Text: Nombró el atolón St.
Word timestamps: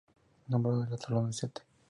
Nombró 0.47 0.81
el 0.83 0.91
atolón 0.91 1.29
St. 1.29 1.61